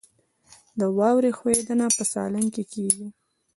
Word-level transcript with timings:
د 0.79 0.81
واورې 0.97 1.31
ښویدنه 1.37 1.85
په 1.95 2.03
سالنګ 2.11 2.49
کې 2.55 2.63
کیږي 2.73 3.07